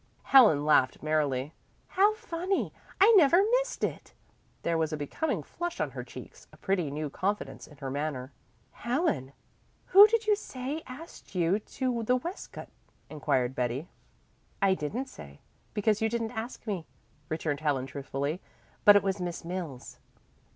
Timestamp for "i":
2.99-3.11, 14.59-14.73